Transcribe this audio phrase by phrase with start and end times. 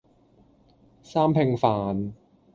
[1.03, 2.13] 三拼飯